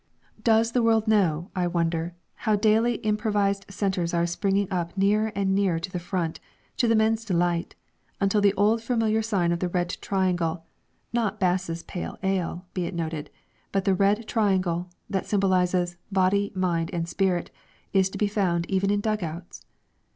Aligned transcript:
Does 0.43 0.71
the 0.71 0.81
world 0.81 1.07
know, 1.07 1.51
I 1.55 1.67
wonder, 1.67 2.15
how 2.33 2.55
daily 2.55 2.95
improvised 3.05 3.67
centres 3.69 4.15
are 4.15 4.25
springing 4.25 4.67
up 4.71 4.97
nearer 4.97 5.27
and 5.35 5.53
nearer 5.53 5.79
the 5.79 5.99
Front, 5.99 6.39
to 6.77 6.87
the 6.87 6.95
men's 6.95 7.23
delight, 7.23 7.75
until 8.19 8.41
the 8.41 8.55
old 8.55 8.81
familiar 8.81 9.21
sign 9.21 9.51
of 9.51 9.59
the 9.59 9.69
Red 9.69 9.95
Triangle 10.01 10.65
not 11.13 11.39
Bass's 11.39 11.83
Pale 11.83 12.17
Ale, 12.23 12.65
be 12.73 12.85
it 12.85 12.95
noted 12.95 13.29
but 13.71 13.85
the 13.85 13.93
Red 13.93 14.27
Triangle, 14.27 14.89
that 15.07 15.27
symbolises 15.27 15.97
"Body, 16.11 16.51
Mind 16.55 16.89
and 16.91 17.07
Spirit," 17.07 17.51
is 17.93 18.09
to 18.09 18.17
be 18.17 18.25
found 18.27 18.67
even 18.71 18.89
in 18.89 19.01
dug 19.01 19.21
outs? 19.23 19.67